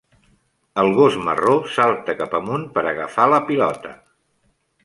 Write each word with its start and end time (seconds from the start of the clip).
El 0.83 0.89
gos 0.99 1.17
marró 1.27 1.53
salta 1.75 2.17
cap 2.23 2.35
amunt 2.39 2.67
per 2.79 2.87
agafar 2.95 3.29
la 3.35 3.45
pilota. 3.51 3.97